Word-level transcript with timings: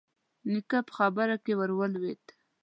نيکه 0.51 0.79
په 0.87 0.91
خبره 0.97 1.35
کې 1.43 1.53
ور 1.59 1.71
ولوېد: 1.75 2.23